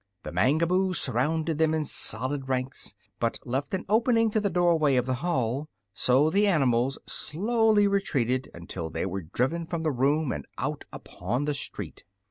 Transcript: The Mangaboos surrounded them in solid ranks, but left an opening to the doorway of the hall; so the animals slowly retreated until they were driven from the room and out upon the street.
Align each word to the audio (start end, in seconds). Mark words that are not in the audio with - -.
The 0.23 0.31
Mangaboos 0.31 0.95
surrounded 0.97 1.59
them 1.59 1.75
in 1.75 1.85
solid 1.85 2.49
ranks, 2.49 2.95
but 3.19 3.37
left 3.45 3.75
an 3.75 3.85
opening 3.87 4.31
to 4.31 4.41
the 4.41 4.49
doorway 4.49 4.95
of 4.95 5.05
the 5.05 5.13
hall; 5.21 5.69
so 5.93 6.31
the 6.31 6.47
animals 6.47 6.97
slowly 7.05 7.87
retreated 7.87 8.49
until 8.51 8.89
they 8.89 9.05
were 9.05 9.21
driven 9.21 9.67
from 9.67 9.83
the 9.83 9.91
room 9.91 10.31
and 10.31 10.47
out 10.57 10.85
upon 10.91 11.45
the 11.45 11.53
street. 11.53 12.03